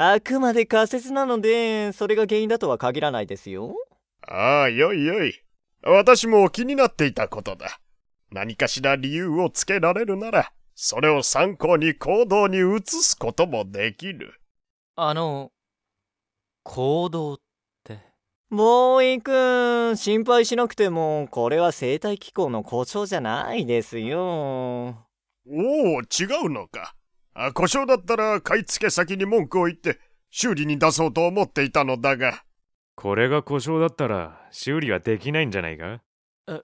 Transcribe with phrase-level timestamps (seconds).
[0.00, 3.74] あくまで仮説なので、それが原因だとは限らないですよ。
[4.22, 5.34] ああ、よいよい。
[5.82, 7.80] 私も気になっていたことだ。
[8.30, 14.40] 何かしら理由をつけられるなら、それを参考に行動に移すこともできる。
[14.94, 15.50] あの、
[16.62, 17.38] 行動っ
[17.82, 17.98] て？
[18.50, 24.20] ボーイ君、心配しなくても、これは生態機構の故障じゃないですよ。
[24.20, 24.94] お
[25.48, 26.94] お、違うのか。
[27.40, 32.42] あ故障だったら買い付け先に文句を言って修理に出そうと思っていたのだが。
[32.96, 36.00] これが故障だったら修理はできないんじゃないか？
[36.48, 36.62] え、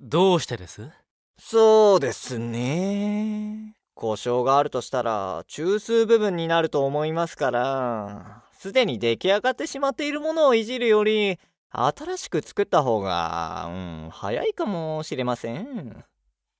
[0.00, 0.90] どうしてです？
[1.38, 3.76] そうですね。
[3.94, 11.38] 故障があるとしたら中枢部分になると思いますから、すでに出来上がってしまっているものをいじるより、
[11.70, 13.72] 新しく作った方が、う
[14.08, 16.04] ん、早いかもしれません。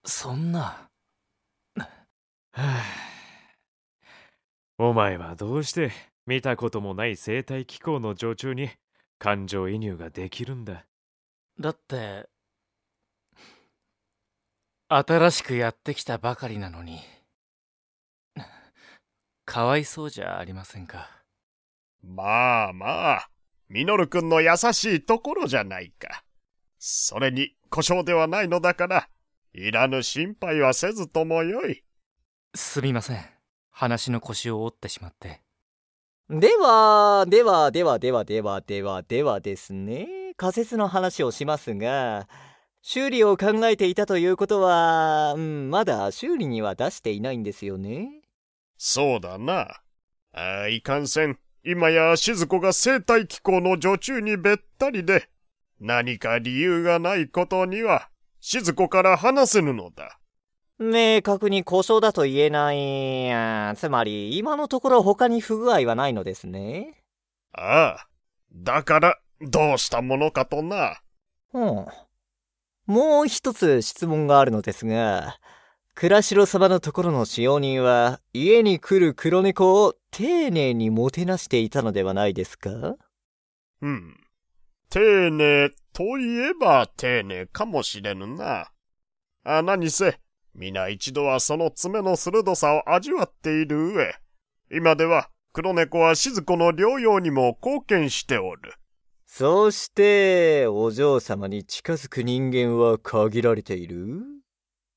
[0.05, 0.89] そんな。
[4.81, 5.91] お前はどうして
[6.25, 8.71] 見たこともない生態機構の常駐に
[9.19, 10.85] 感情移入ができるんだ？
[11.59, 12.29] だって
[14.89, 17.01] 新しくやってきたばかりなのに
[19.45, 21.11] かわいそうじゃありませんか？
[22.05, 23.29] まあまあ
[23.69, 26.23] ミノル君の優しいところじゃないか。
[26.79, 29.09] それに故障ではないのだから
[29.53, 31.83] いらぬ心配はせずともよい。
[32.55, 33.38] すみません
[33.79, 35.41] 話の腰を折ってしまって。
[36.29, 40.35] ではではではではではではではですね。
[40.37, 42.29] 仮説の話をしますが
[42.83, 48.09] 修理を考えていたということは、うん、まだ修理には出していないんですよね。
[48.77, 49.69] そうだな。
[50.33, 51.39] あいかんせん。
[51.65, 55.29] 今や静子が生態機構の女中にべったりで
[55.79, 58.09] 何か理由がないことには
[58.41, 60.18] 静子から話せぬのだ
[60.79, 63.77] 明確に故障だと言えない。
[63.77, 67.03] つまり、今のところ他に不具合はないのですね。
[67.53, 68.09] ああ。
[68.53, 71.01] だから、どうしたものかとな。
[71.53, 71.87] うん。
[72.87, 75.39] もう一つ質問があるのですが、
[75.95, 82.97] 倉城様のところの使用人は、家に来る黒猫を丁寧にもてなしていたのではないですか？
[83.83, 84.17] うん。
[84.91, 88.71] 丁寧といえば丁寧かもしれぬな。
[89.45, 90.19] あ、何せ、
[90.61, 94.13] 皆一度はその爪の鋭さを味わっている上、
[94.73, 98.73] 今では黒猫は静子の療養にも貢献しておる。
[99.25, 104.21] そして、お嬢様に近づく人間は限られている？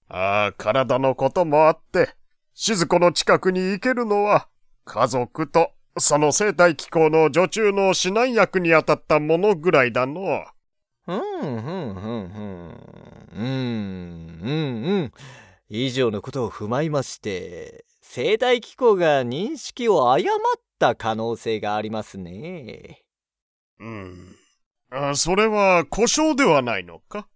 [0.08, 2.10] ああ、体のこともあって、
[2.56, 4.48] 静子の近くに行けるのは、
[4.84, 10.44] 家族と、その生態機構の女中の指南役に当たったものぐらいだの。
[11.08, 12.32] うん、うん、うん、うん、
[13.36, 13.50] うん、
[14.42, 15.12] うん、うん。
[15.74, 20.40] 以上のことを踏まえまして生態機構が認識を誤っ
[20.78, 23.06] た可能性がありますね。
[23.80, 24.36] うん。
[24.90, 27.30] あそれは故障ではないのか？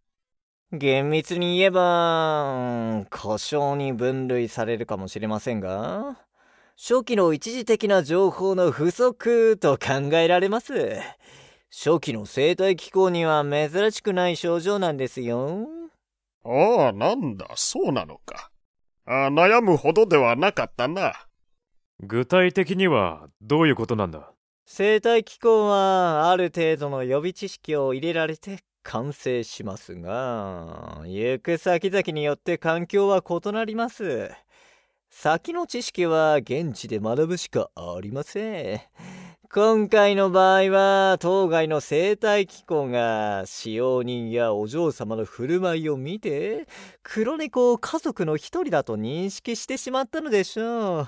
[0.74, 6.18] 厳密に言えば故障に分類されるかもしれませんが
[6.76, 11.00] 初期の一時的な情報の不足と考えられます。
[11.72, 15.70] 初期の生態機構には珍しくない症状なんですよ
[16.46, 18.52] ああ、なんだ、そうなのか。
[19.08, 21.14] あ悩むほどではなかったな。
[22.00, 24.32] 具体的にはどういうことなんだ？
[24.68, 34.32] 生態機構はある程度の予備知識を入れられて完成しますが、行く先々によって環境は異なります。
[35.10, 38.82] 先の知識は現地で学ぶしかありません。
[39.52, 46.68] 今回の場合は当該の生態機構が使用人やお嬢様の振る舞いを見て
[47.04, 51.08] 黒猫を家族の一人だと認識してしまったのでしょう。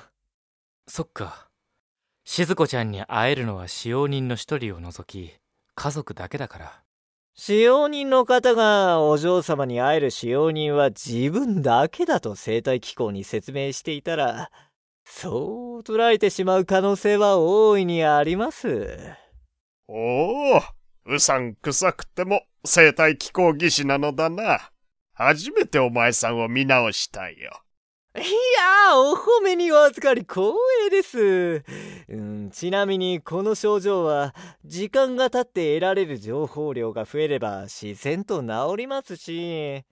[0.87, 1.47] そっか。
[2.25, 5.33] 静子ちゃんに会えるのは使用人の一人を除き
[5.75, 6.83] 家族だけだから。
[7.33, 14.49] 使用人の方がお嬢様に会える使用人は自分だけだと生態機構に説明していたら
[15.09, 18.97] そう捉えてしまう可能性は大いにあります。
[19.87, 20.61] おお、
[21.05, 24.71] うさんくさくても生態気候技師なのだな。
[25.13, 27.63] 初めてお前さんを見直したよ。
[28.15, 30.49] いやお褒めにお預かり光
[30.87, 31.63] 栄です、
[32.09, 32.49] うん。
[32.51, 34.33] ちなみにこの症状は
[34.65, 39.83] 時間が経って得られる情報量が増えれば自然と治りますし、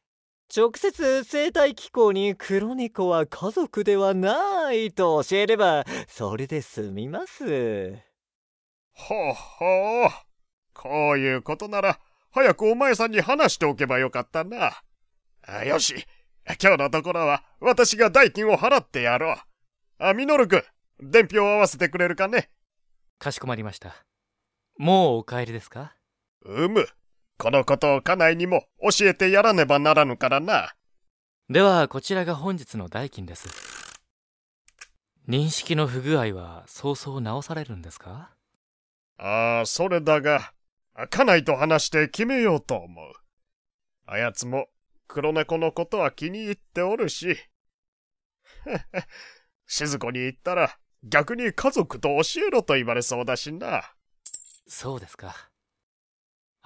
[0.54, 7.94] 直接生態機構に黒猫は家族ではないと教えればそれで済みます。
[8.94, 10.10] ほうほう。
[10.74, 12.00] こういうことなら
[12.32, 14.72] 早くお前さんに話しておけばよかったな。
[15.48, 16.06] あよし。
[16.62, 19.36] 今日のところは私が代金を払ってやろう。
[19.98, 20.64] あ、ミノル君、
[21.00, 22.50] 伝票を合わせてくれるかね？
[23.18, 24.06] かしこまりました
[24.78, 25.96] もうお帰りですか？
[26.44, 26.88] うむ。
[27.38, 30.74] このことを家内にも教えてやらねばならぬからな。
[31.50, 33.48] ではこちらが本日の代金です
[35.28, 38.32] 認識の不具合は早々直されるんですか？
[39.18, 40.52] ああ、それだが、
[41.10, 43.14] 家内と話して決めようと思う。
[44.06, 44.68] あやつも
[45.08, 47.38] 黒猫のことは気に入っておるし。
[49.68, 53.84] 静子に言ったら逆に家族と教えろと言われそうだしな。
[54.68, 55.50] そうですか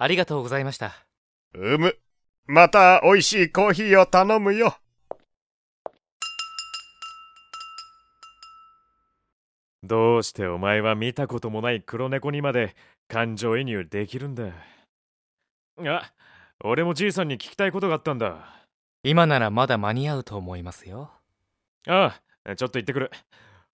[0.02, 0.94] ありがとうございました。
[1.52, 1.94] うむ。
[2.46, 4.74] また美味しいコーヒーを頼むよ。
[9.82, 12.74] どうしてお前は見たこともない黒猫にまで
[13.08, 14.44] 感情移入できるんだ？
[15.84, 16.12] あ
[16.64, 18.38] 俺もじいさんに聞きたいことがあったんだ。
[19.02, 21.10] 今ならまだ間に合うと思いますよ。
[21.86, 23.10] ああちょっと行ってくる。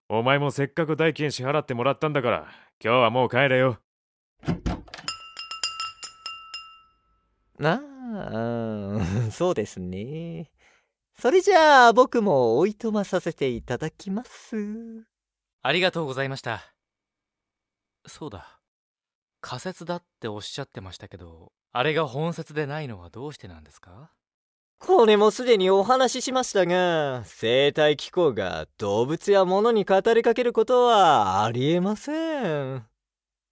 [0.09, 2.47] お前もせっかく代金支払ってもらったんだから
[2.83, 3.79] 今日はもう帰れよ
[7.61, 7.81] あ
[9.27, 10.51] あ、そうですね。
[11.19, 14.55] それじゃあ僕もおいとまさせていただきます。
[15.63, 16.61] ありがとうございました
[18.05, 18.59] そうだ
[19.41, 24.11] 仮説だっておっしゃってましたけどあれが本説でないのはどうしてなんですか？
[24.79, 32.85] これもすでにお話ししましたが、生態機構が動物や物に語りかけることはありえません。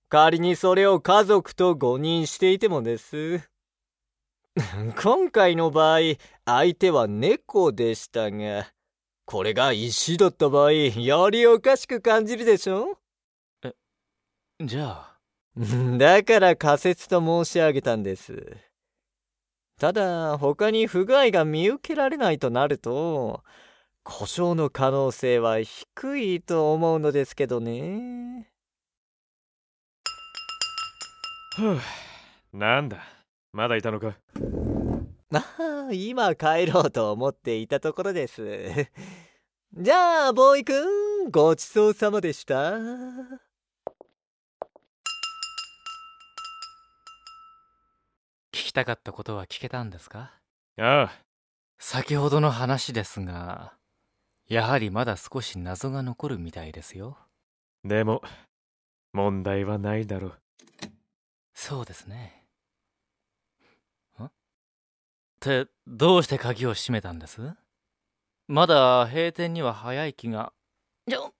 [0.07, 3.41] 仮にそれを家族と誤認していてもです。
[5.01, 5.99] 今回の場合、
[6.45, 8.71] 相手は猫でしたが、
[9.25, 12.97] これが石だった場合、よりおかしく感じるでしょ？
[14.63, 15.19] じゃあ
[15.97, 18.55] だから仮説と申し上げたんです。
[19.77, 23.43] ただ、他に不具合が見受けられないとなると、
[24.03, 28.49] 故障の可能性は低いと思うのですけどね。
[31.57, 31.79] ふう
[32.53, 33.14] なんだ
[33.55, 34.17] まだいたのか？
[35.33, 38.85] ああ、今帰ろうと思っていたところです。
[39.73, 40.73] じゃあ、ボーイく
[41.25, 42.73] ん、ごちそうさまでした。
[42.75, 42.77] 聞
[48.51, 50.33] きたかったことは聞けたんですか？
[50.77, 51.11] ああ。
[51.77, 53.73] 先ほどの話ですが
[54.47, 57.17] やはりまだ少し謎が残るみたいですよ。
[57.83, 58.21] でも
[59.13, 60.39] 問題はないだろう。
[61.53, 62.45] そうですね
[64.19, 64.29] ん
[65.63, 67.39] ってどうして鍵を閉めたんです？
[68.47, 70.53] まだ閉店には早い気が。
[71.07, 71.31] ちょ